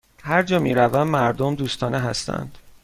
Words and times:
هرجا 0.23 0.59
می 0.59 0.73
روم، 0.73 1.03
مردم 1.07 1.55
دوستانه 1.55 1.99
هستند. 1.99 2.57